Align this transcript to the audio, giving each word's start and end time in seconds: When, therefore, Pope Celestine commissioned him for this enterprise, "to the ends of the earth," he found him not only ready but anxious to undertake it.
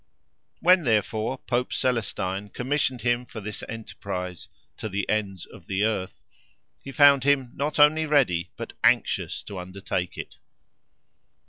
When, 0.61 0.83
therefore, 0.83 1.37
Pope 1.37 1.71
Celestine 1.71 2.49
commissioned 2.49 3.03
him 3.03 3.23
for 3.23 3.39
this 3.39 3.61
enterprise, 3.69 4.47
"to 4.77 4.89
the 4.89 5.07
ends 5.07 5.45
of 5.45 5.67
the 5.67 5.83
earth," 5.85 6.23
he 6.83 6.91
found 6.91 7.23
him 7.23 7.51
not 7.53 7.77
only 7.77 8.07
ready 8.07 8.49
but 8.57 8.73
anxious 8.83 9.43
to 9.43 9.59
undertake 9.59 10.17
it. 10.17 10.37